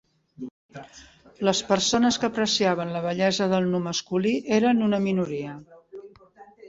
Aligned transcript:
Les 1.49 1.59
persones 1.67 2.17
que 2.23 2.29
apreciaven 2.29 2.95
la 2.95 3.03
bellesa 3.05 3.49
del 3.55 3.69
nu 3.75 3.83
masculí 3.89 4.33
eren 4.61 4.83
una 4.87 5.05
minoria. 5.05 5.55